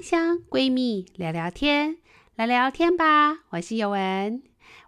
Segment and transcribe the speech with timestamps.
[0.00, 1.98] 香香闺蜜聊聊天，
[2.34, 3.40] 来聊天吧。
[3.50, 4.42] 我是尤文，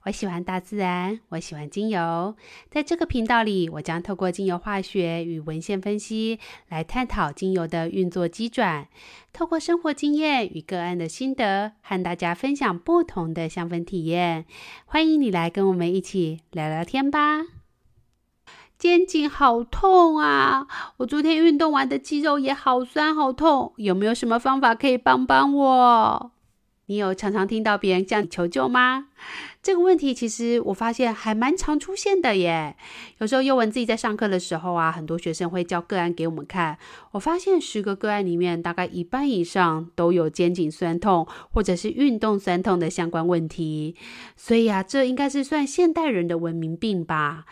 [0.04, 2.34] 我喜欢大自然，我喜欢精油。
[2.70, 6.38] 在这个频道里，我将透过精油化学与文献分析
[6.68, 8.88] 来探讨精油的运作机转，
[9.34, 14.46] 透过生活经验与个案的心得，和大家分享不同的香氛体验。
[14.86, 17.61] 欢迎你来跟我们一起聊聊天吧。
[18.82, 20.66] 肩颈好痛啊！
[20.96, 26.32] 我昨天运动完的肌肉也好酸好痛，有没有什么方法可以帮帮我？
[26.86, 29.06] 你有常常听到别人向你求救吗？
[29.62, 32.76] 这个问题其实我发现还蛮常出现的耶。
[33.18, 36.76] 有时候宥雯自己在上课的时候啊，很多学生会交个案给我们看，
[37.12, 43.94] 我发现十个个案里面，大概一半以上都有肩颈酸痛或者是运动酸痛的相关问题。
[44.34, 47.44] 所以啊，这应该是算现代人的文明病吧。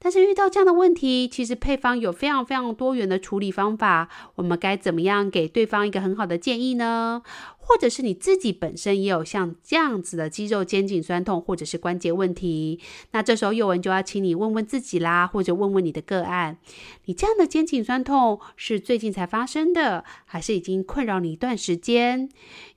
[0.00, 7.22] 但是遇到这样的问题，其实配方有非常非常多元的处理方法，我们该怎么样给对方一个很好的建议呢？
[7.68, 12.80] 或者是你自己本身也有像这样子的肌肉肩颈酸痛，或者是关节问题，
[13.12, 16.56] 那这时候宥雯就要请你问问自己啦，或者问问你的个案，
[17.04, 22.30] 你这样的肩颈酸痛是最近才发生的，还是已经困扰你一段时间？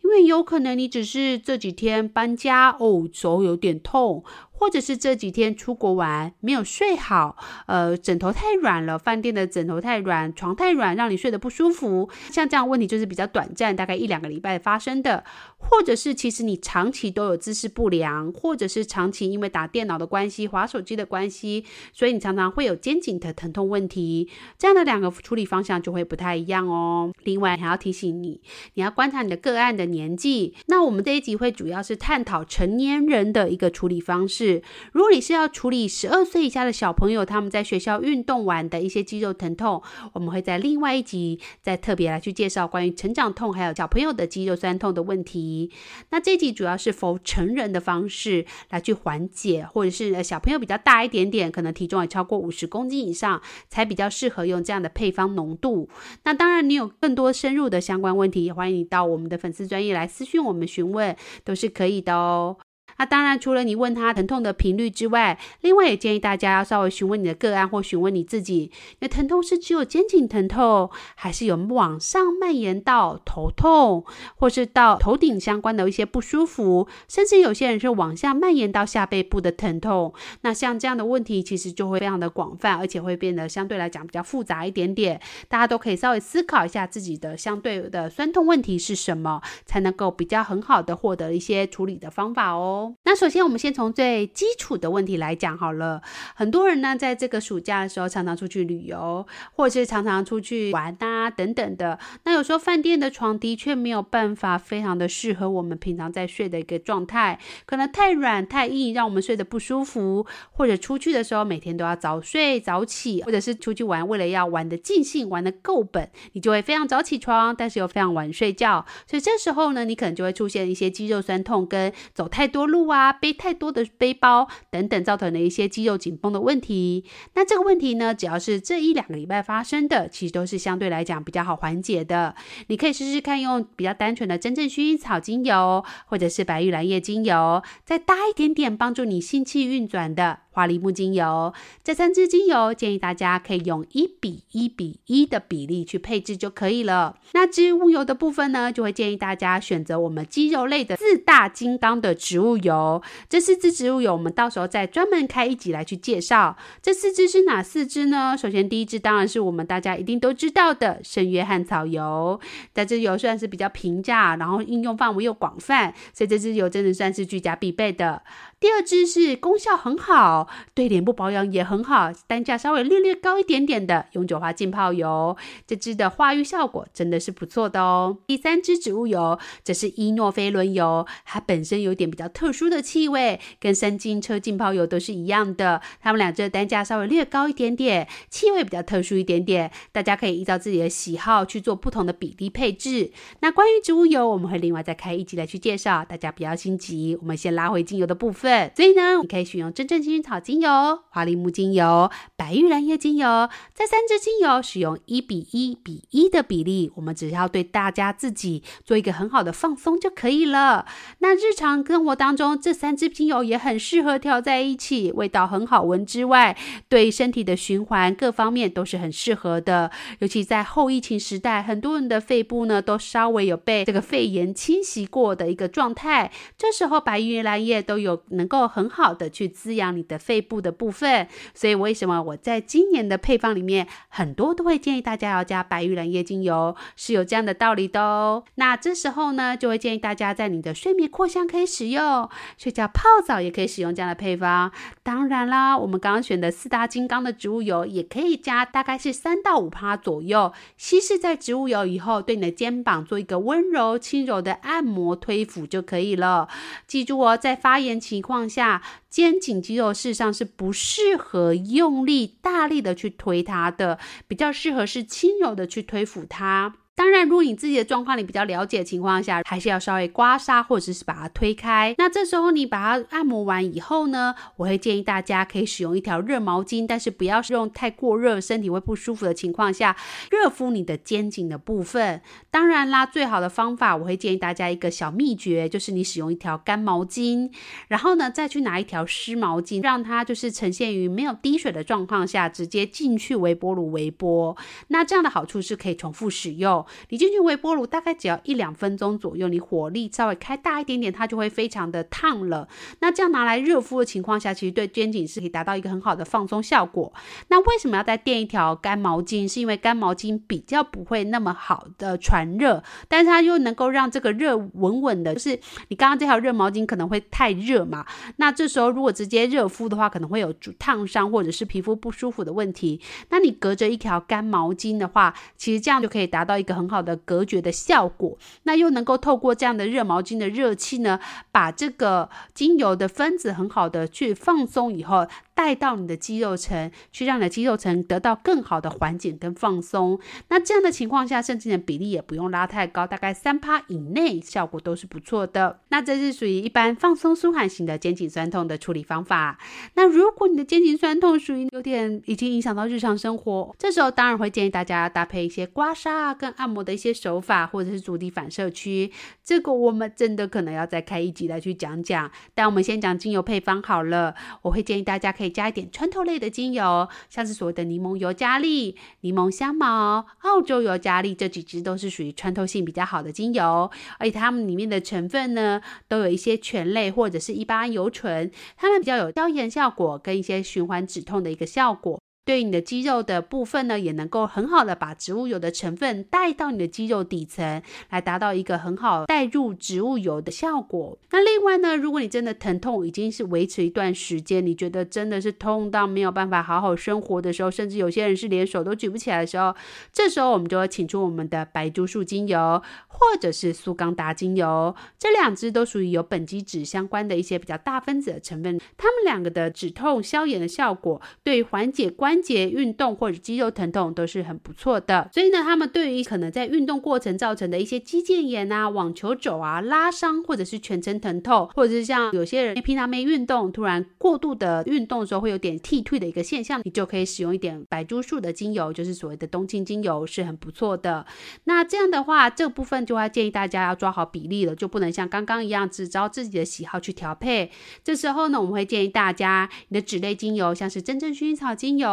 [0.04, 4.26] 因为有可能你只是这几天搬家哦，手有点痛。
[4.62, 12.08] 或者是这几天出国玩没有睡好，呃，枕头太软了，饭店的枕头太软，床太软，让你睡得不舒服。
[12.30, 15.24] 像这样问题就是比较短暂，大概一两个礼拜发生的。
[15.64, 24.28] 或者是其实你长期都有姿势不良，或者是长期因为打电脑的关系、滑手机的关系，所以你常常会有肩颈的疼痛问题。
[24.58, 27.12] 这样的两个处理方向就会不太一样哦。
[27.24, 28.42] 另外还要提醒你，
[28.74, 30.56] 你要观察你的个案的年纪。
[30.66, 34.64] 那我们这一集会主要是探讨成年人的一个处理方式。
[34.94, 45.72] 如果你是要处理十二岁以下的小朋友，他们在学校运动完的一些肌肉疼痛，我们会在另外一集再特别来去介绍关于成长痛还有小朋友的肌肉酸疼痛的问题。
[46.10, 55.90] 那这集主要是否成人的方式来去缓解，或者是小朋友比较大一点点，可能体重也超过五十公斤以上，才比较适合用这样的配方浓度。
[56.24, 62.58] 那当然，你有更多深入的相关问题，也欢迎你到我们的粉丝专业来私讯我们询问，都是可以的哦。
[63.02, 80.14] 那当然，除了你问他疼痛的频率之外，另外也建议大家要稍微询问你的个案或询问你自己，你的疼痛是只有肩颈疼痛，还是有往上蔓延到头痛，或是到头顶相关的一些不舒服，甚至有些人是往下蔓延到下背部的疼痛。
[80.42, 85.20] 那像这样的问题，其实就会非常的广泛，而且会变得相对来讲比较复杂一点点。
[85.50, 92.91] 大家都可以稍微思考一下自己的相对的酸痛问题是什么，才能够比较很好的获得一些处理的方法哦。
[93.04, 96.02] 那首先，我们先从最基础的问题来讲好了。
[96.36, 102.00] 很多人呢，在这个暑假的时候，常常出去旅游，或者是常常出去玩啊等等的。
[102.24, 110.26] 那有时候饭店的床的确没有办法非常的适合我们平常在睡的一个状态，可能太软太硬，让我们睡得不舒服。
[110.52, 118.86] 或者出去的时候，每天都要早睡早起，或者是出去玩，为了要玩得尽兴、玩得够本，你就会非常早起床，但是又非常晚睡觉。
[119.08, 127.06] 所以这时候呢，你可能就会出现一些肌肉酸痛跟走太多路啊，背太多的背包等等，造成的一些肌肉紧绷的问题。
[127.36, 132.34] 那这个问题呢，只要是这一两个礼拜发生的，其实都是相对来讲比较好缓解的。
[132.68, 140.40] 你可以试试看用比较单纯的真正薰衣草精油，或者是白玉兰叶精油，再搭一点点帮助你心气运转的。
[140.52, 141.54] 花梨木精油，
[141.84, 147.18] 这三支精油建议大家可以用一比一比一的比例去配置就可以了。
[147.34, 153.02] 那植物油的部分呢，就会建议大家选择我们肌肉类的四大金刚的植物油。
[153.30, 156.58] 这四支植物油，我们到时候再专门开一集来去介绍。
[156.82, 158.36] 这四支是哪四支呢？
[158.38, 162.40] 首先第一支当然是我们大家一定都知道的圣约翰草油。
[162.74, 168.22] 这支油算是比较平价，然后应用范围又广泛，所以这支油真的算是居家必备的。
[168.62, 175.36] 第二支是功效很好，对脸部保养也很好，单价稍微略略高一点点的永久花浸泡油，
[175.66, 178.20] 这支的化瘀效果真的是不错的哦。
[178.28, 193.12] 第三支植物油则是伊诺菲伦油，它本身有点比较特殊的气味，跟三金车浸泡油都是一样的，它们两支的单价稍微略高一点点，气味比较特殊一点点，大家可以依照自己的喜好去做不同的比例配置。
[193.40, 198.51] 那关于植物油，我们会另外再开一集来去介绍，大家不要心急，我们先拉回精油的部分。
[198.52, 198.72] 分。
[198.76, 200.70] 所以呢，你可以选用真正幸运草精油、
[201.10, 206.92] 花梨木精油、白玉兰叶精油，这三支精油使用一比一比一的比例。
[206.96, 210.86] 我们只要对大家自己做一个很好的放松就可以了。
[211.20, 216.58] 那日常生活当中，这三支精油也很适合调在一起，味道很好闻之外，
[216.90, 219.92] 对身体的循环各方面都是很适合的。
[220.20, 231.28] 尤其在后疫情时代，很多人的肺部呢都稍微有被这个肺炎侵袭过的一个状态，这时候白玉兰叶都有能够很好的去滋养你的肺部的部分。
[231.54, 238.44] 所以为什么我在今年的配方里面很多都会建议大家要加白玉兰叶精油，是有这样的道理的哦。
[238.56, 242.28] 那这时候呢，就会建议大家在你的睡眠扩香可以使用，
[242.58, 244.72] 睡觉泡澡也可以使用这样的配方。
[245.04, 256.48] 当然啦，我们刚刚选的四大金刚的植物油也可以加，大概是三到五趴左右，稀释在植物油以后，对你的肩膀做一个温柔轻柔的按摩推抚就可以了。
[256.88, 266.78] 记住哦，在发炎情况况下，肩颈肌肉事实上是不适合用力大力的去推它的，比较适合是轻柔的去推抚它。
[267.02, 271.96] 当然，如果你自己的状况你比较了解的情况下，还是要稍微刮痧或者是把它推开。
[271.98, 279.98] 那这时候你把它按摩完以后呢，我会建议大家可以使用一条热毛巾，但是不要使用太过热，身体会不舒服的情况下，
[280.30, 282.22] 热敷你的肩颈的部分。
[282.52, 287.50] 当然啦，最好的方法我会建议大家一个小秘诀，就是你使用一条干毛巾，
[287.88, 294.56] 然后呢再去拿一条湿毛巾，让它就是呈现于没有滴水的状况下，直接进去微波炉微波。
[294.90, 296.86] 那这样的好处是可以重复使用。
[297.10, 302.68] 你进去微波炉大概只要一两分钟左右，你火力稍微开大一点点，它就会非常的烫了。
[303.00, 307.14] 那这样拿来热敷的情况下，其实对肩颈是可以达到一个很好的放松效果。
[307.48, 309.52] 那为什么要再垫一条干毛巾？
[309.52, 315.34] 是因为干毛巾比较不会那么好的传热，但是它又能够让这个热稳稳的。
[315.34, 315.60] 就是
[315.90, 318.06] 你刚刚这条热毛巾可能会太热嘛，
[318.38, 323.02] 那这时候如果直接热敷的话，可能会有烫伤或者是皮肤不舒服的问题。
[323.30, 331.20] 那你隔着一条干毛巾的话，其实这样就可以达到一个很好的隔绝的效果，那又能够透过这样的热毛巾的热气呢，
[331.52, 335.28] 把这个精油的分子很好的去放松以后。
[335.62, 340.20] 带到你的肌肉层，去让你的肌肉层得到更好的缓解跟放松。
[340.48, 345.80] 那这样的情况下，甚至的比例也不用拉太高，大概三趴以内，效果都是不错的。
[345.90, 349.60] 那这是属于一般放松舒缓型的肩颈酸痛的处理方法。
[349.94, 359.12] 那如果你的肩颈酸痛属于有点已经影响到日常生活，这时候当然会建议大家搭配一些刮痧啊跟按摩的一些手法，或者是足底反射区。
[359.44, 362.32] 这个我们真的可能要再开一集来去讲讲。
[362.56, 364.34] 但我们先讲精油配方好了，
[364.64, 365.51] 我会建议大家可以。
[365.52, 382.21] 加一点穿透类的精油，像是所谓的柠檬尤加利、柠檬香茅、澳洲尤加利这几支都是属于穿透性比较好的精油，而且它们里面的成分呢，都有一些醛类或者是一般油醇，它们比较有消炎效果跟一些循环止痛的一个效果。
[382.44, 391.18] 对你的肌肉的部分呢，也能够很好的把植物油的成分带到你的肌肉底层，来达到一个很好带入植物油的效果。
[391.32, 399.76] 那另外呢，如果你真的疼痛已经是维持一段时间，你觉得真的是痛到没有办法好好生活的时候，甚至有些人是连手都举不起来的时候，
[400.12, 415.30] 这时候我们就会请出我们的白术树精油，或者是苏刚达精油，这两支都属于有苯基酯相关的一些比较大分子的成分，它们两个的止痛消炎的效果，对缓解关关节运动或者肌肉疼痛都是很不错的。
[415.34, 431.26] 所以呢，他们对于可能在运动过程造成的一些肌腱炎啊、网球肘啊、拉伤，或者是全身疼痛，或者是像有些人平常没运动，突然过度的运动的时候会有点剃退的一个现象，你就可以使用一点白术树的精油，就是所谓的冬青精油，是很不错的。
[431.66, 433.02] 那这样的话，这部分。
[433.06, 437.72] 就要建议大家要抓好比例了，就不能像刚刚一样只照自己的喜好去调配。
[438.04, 442.08] 这时候呢，我们会建议大家，你的脂类精油，像是真正薰衣草精油，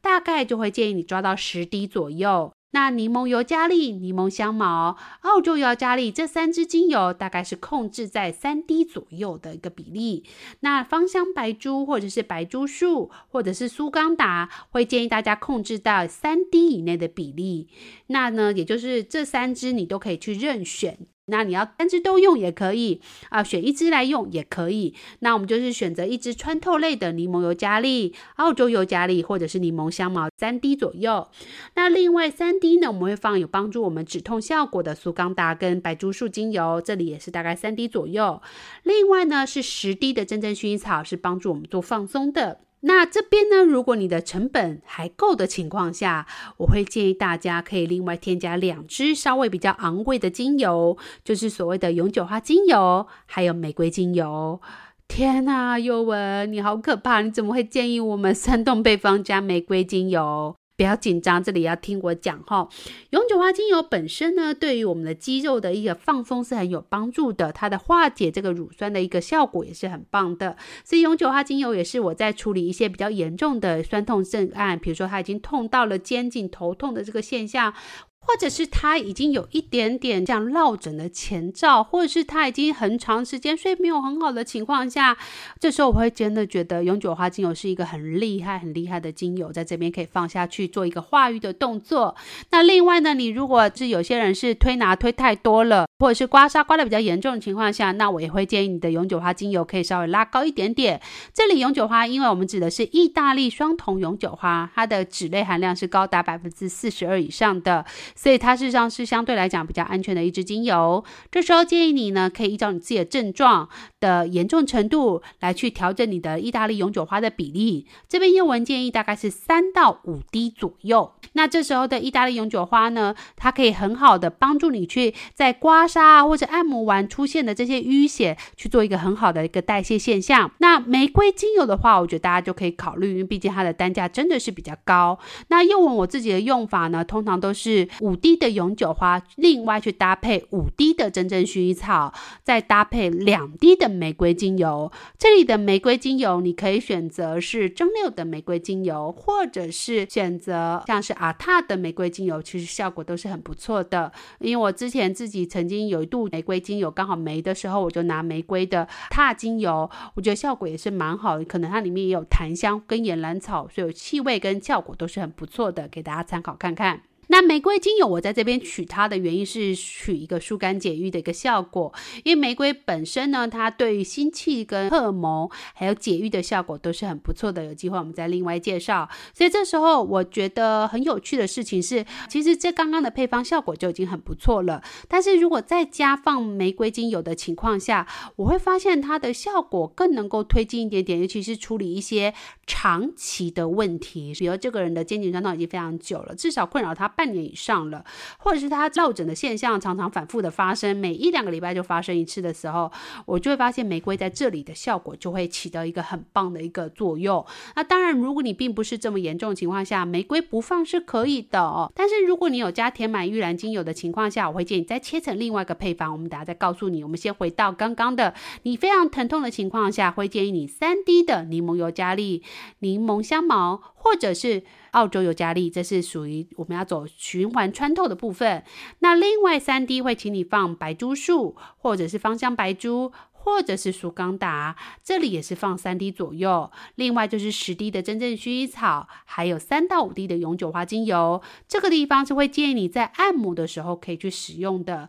[0.00, 2.52] 大概就会建议你抓到十滴左右。
[2.72, 10.24] 那柠檬油加利、柠檬香茅、澳洲油加利这三支精油，大概是控制在三滴左右的一个比例。
[10.60, 17.68] 那芳香白珠或者是白珠树或者是苏刚达，会建议大家控制到三滴以内的比例。
[18.08, 20.98] 那呢，也就是这三支你都可以去任选。
[21.28, 24.94] 那你要三支都用也可以啊，选一支来用也可以。
[25.20, 31.28] 那我们就是选择一支穿透类的柠檬尤加利、澳洲尤加利或者是柠檬香茅三滴左右。
[31.74, 38.42] 那另外三滴呢，我们会放有帮助我们止痛效果的苏刚达跟白珠树精油，这里也是大概三滴左右。
[38.82, 42.60] 另外呢是十滴的真正薰衣草，是帮助我们做放松的。
[42.80, 46.26] 那这边呢，如果你的成本还够的情况下，
[46.58, 54.60] 我会建议大家可以另外添加两支稍微比较昂贵的精油，就是所谓的永久花精油，还有玫瑰精油。
[55.08, 57.22] 天呐，宥雯，你好可怕！
[57.22, 60.54] 你怎么会建议我们 山洞配方加玫瑰精油？
[60.78, 62.68] 不要紧张，这里要听我讲哈。
[63.10, 70.56] 永久花精油本身呢，对于我们的肌肉的一个放松是很有帮助的，它的化解这个乳酸的一个效果也是很棒的。
[70.84, 77.74] 所以永久花精油也是我在处理一些比较严重的酸痛症案，比如说它已经痛到了肩颈头痛的这个现象。
[78.20, 85.16] 或者是他已经有一点点像落枕的前兆，或者是他已经很长时间睡没有很好的情况下，
[85.58, 92.14] 这时候我会真的觉得永久花精油是一个很厉害、很厉害的精油，在这边可以放下去做一个化瘀的动作。
[92.50, 101.00] 那另外呢，你如果是有些人是推拿推太多了，或者是刮痧刮得比较严重的情况下，那我也会建议你的永久花精油可以稍微拉高一点点。
[101.32, 107.86] 这里永久花，因为我们指的是意大利双酮永久花，它的脂类含量是高达百分之四十二以上的。
[108.14, 111.04] 所以它事实上是相对来讲比较安全的一支精油。
[111.30, 113.68] 这时候建议你呢，可以依照你自己的症状
[114.00, 117.86] 的严重程度来去调整你的意大利永久花的比例。
[118.08, 121.12] 这边宥雯建议大概是三到五滴左右。
[121.32, 130.50] 那这时候的意大利永久花呢，它可以很好的帮助你去在刮痧啊或者按摩完出现的这些淤血去做一个很好的一个代谢现象。
[130.58, 135.18] 那玫瑰精油的话，我觉得大家就可以考虑，因为毕竟它的单价真的是比较高。
[135.48, 142.12] 那宥雯我自己的用法呢，通常都是五滴的永久花，另外去搭配五滴的真正薰衣草，
[142.42, 144.90] 再搭配两滴的玫瑰精油。
[145.18, 154.12] 这里的玫瑰精油，你可以选择是蒸馏的玫瑰精油，或者是选择像是阿塔的玫瑰精油，其实效果都是很不错的。
[154.40, 161.44] 因为我之前自己曾经有一度玫瑰精油刚好没的时候，我就拿玫瑰的塔精油，我觉得效果也是蛮好的。
[161.44, 167.00] 可能它里面也有檀香跟岩兰草，所以气味跟效果都是很不错的，给大家参考看看。
[167.28, 171.92] 那玫瑰精油，我在这边取它的原因是取一个疏肝解郁的一个效果，
[172.24, 177.64] 因为玫瑰本身呢，它对于心气跟荷尔蒙还有解郁的效果都是很不错的。
[177.64, 179.08] 有机会我们再另外介绍。
[179.34, 184.82] 所以这时候我觉得很有趣的事情是，其实这刚刚的配方效果就已经很不错了。
[185.06, 188.06] 但是如果再加放玫瑰精油的情况下，
[188.36, 192.32] 我会发现它的效果更能够推进一点点，尤其是处理一些
[192.66, 197.06] 长期的问题，比如这个人的肩颈酸痛已经非常久了，至少困扰他。
[197.18, 198.04] 半年以上了，
[198.38, 202.92] 或者是他落枕的现象常常反复的发生，每一两个礼拜就发生一次的时候，
[203.26, 207.44] 我就会发现玫瑰在这里的效果就会起到一个很棒的一个作用。
[207.74, 211.90] 那当然，如果你并不是这么严重的情况下，玫瑰不放是可以的哦。
[211.92, 216.12] 但是如果你有加填满玉兰精油的情况下，我会建议你再切成另外一个配方。
[216.12, 217.02] 我们等下再告诉你。
[217.02, 222.44] 我们先回到刚刚的，你非常疼痛的情况下，会建议你三滴的柠檬油加力、
[222.78, 224.62] 柠檬香茅，或者是。
[224.92, 228.64] 澳洲尤加利，这是属于我们要走循环穿透的部分。
[229.00, 233.12] 那另外三滴会请你放白珠树，或者是芳香白珠。
[233.40, 236.70] 或者是苏刚达，这里也是放三滴左右。
[236.96, 241.40] 另外就是十滴的真正薰衣草，还有三到五滴的永久花精油。
[241.66, 245.08] 这个地方是会建议你在按摩的时候可以去使用的。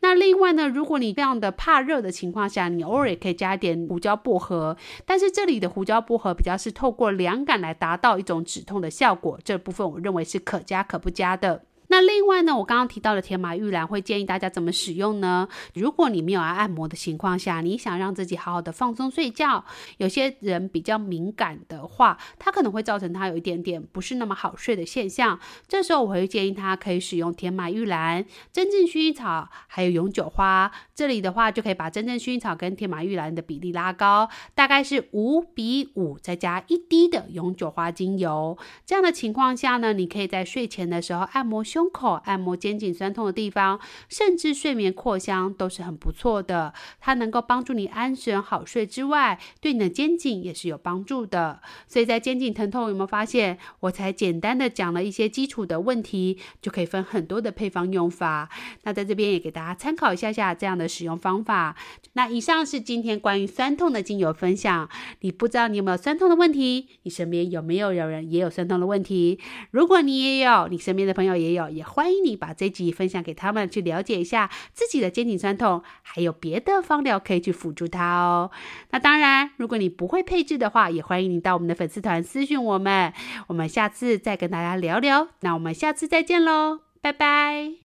[0.00, 4.76] 那另外呢，如果你非常的怕热的情况下，你偶尔也可以加点胡椒薄荷。
[5.06, 9.38] 但是这里的胡椒薄荷比较是透过凉感来达到一种止痛的效果。
[9.42, 11.64] 这部分我认为是可加可不加的。
[11.88, 15.48] 那另外呢，我刚刚提到的天马玉兰会建议大家怎么使用呢？
[15.74, 19.64] 如果你没有要按摩的情况下，你想让自己好好的放松睡觉，
[19.96, 25.38] 有些人比较敏感的话，它可能会造成他有一点点不是那么好睡的现象。
[25.66, 30.70] 这时候我会建议他可以使用天马玉兰、真正薰衣草还有永久花。
[30.94, 38.58] 这里的话就可以把真正薰衣草跟天马玉兰的比例拉高，大概是五比五，再加一滴的永久花精油。
[38.84, 41.88] 这样的情况下呢，你可以在睡前的时候按摩胸胸。
[41.90, 46.72] 口按摩肩颈酸痛的地方，甚至睡眠扩香都是很不错的。
[47.00, 51.60] 它能够帮助你安神好睡之外，对你的肩颈也是有帮助的。
[51.86, 53.58] 所以在肩颈疼痛有没有发现？
[53.80, 58.48] 我才简单的讲了一些基础的问题，就可以分很多的配方用法。
[58.82, 61.74] 那在这边也给大家参考一下下这样的使用方法。
[62.12, 64.88] 那以上是今天关于酸痛的精油分享。
[65.20, 66.88] 你不知道你有没有酸痛的问题？
[67.02, 69.40] 你身边有没有有人也有酸痛的问题？
[69.70, 71.67] 如果你也有，你身边的朋友也有。
[71.68, 78.50] 也欢迎你把这集分享给他们，去了解一下自己的肩颈酸痛，还有别的方疗可以去辅助他哦。
[78.90, 83.12] 那当然，如果你不会配置的话，也欢迎你到我们的粉丝团私讯我们，
[83.48, 85.28] 我们下次再跟大家聊聊。
[85.40, 87.74] 那我们下次再见喽，拜拜。